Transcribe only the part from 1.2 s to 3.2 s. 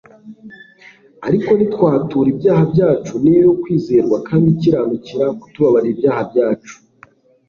"Ariko nitwatura ibyaha byacu